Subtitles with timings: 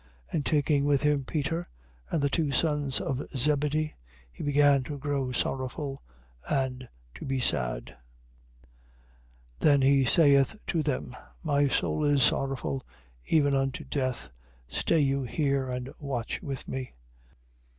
[0.31, 1.63] And taking with him Peter
[2.09, 3.93] and the two sons of Zebedee,
[4.31, 6.01] he began to grow sorrowful
[6.49, 7.95] and to be sad.
[9.59, 9.59] 26:38.
[9.59, 12.83] Then he saith to them: My soul is sorrowful
[13.27, 14.29] even unto death.
[14.67, 16.93] Stay you here and watch with me.